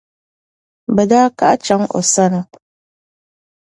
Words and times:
bɛ 0.95 1.03
daa 1.11 1.27
kahi 1.37 1.55
chaŋ 1.65 1.81
o 1.97 1.99
sani. 2.13 2.41